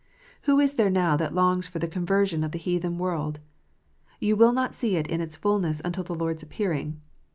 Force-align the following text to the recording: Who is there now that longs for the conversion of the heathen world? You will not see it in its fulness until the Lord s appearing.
Who 0.49 0.59
is 0.59 0.73
there 0.73 0.89
now 0.89 1.15
that 1.17 1.35
longs 1.35 1.67
for 1.67 1.77
the 1.77 1.87
conversion 1.87 2.43
of 2.43 2.51
the 2.53 2.57
heathen 2.57 2.97
world? 2.97 3.39
You 4.19 4.35
will 4.35 4.51
not 4.51 4.73
see 4.73 4.95
it 4.95 5.05
in 5.05 5.21
its 5.21 5.35
fulness 5.35 5.79
until 5.85 6.03
the 6.03 6.15
Lord 6.15 6.37
s 6.37 6.41
appearing. 6.41 6.99